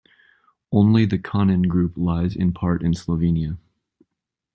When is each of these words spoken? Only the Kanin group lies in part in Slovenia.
Only 0.71 1.05
the 1.05 1.19
Kanin 1.19 1.67
group 1.67 1.93
lies 1.95 2.35
in 2.35 2.53
part 2.53 2.81
in 2.81 2.93
Slovenia. 2.93 3.59